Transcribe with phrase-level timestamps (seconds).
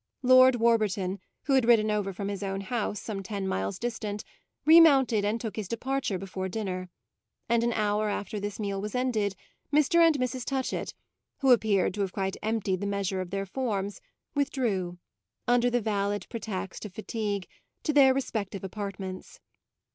[0.23, 4.23] Lord Warburton, who had ridden over from his own house, some ten miles distant,
[4.65, 6.89] remounted and took his departure before dinner;
[7.47, 9.35] and an hour after this meal was ended
[9.71, 9.99] Mr.
[9.99, 10.43] and Mrs.
[10.43, 10.95] Touchett,
[11.41, 14.01] who appeared to have quite emptied the measure of their forms,
[14.33, 14.97] withdrew,
[15.47, 17.45] under the valid pretext of fatigue,
[17.83, 19.39] to their respective apartments.